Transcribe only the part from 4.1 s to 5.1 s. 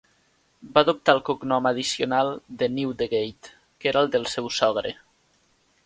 del seu sogre.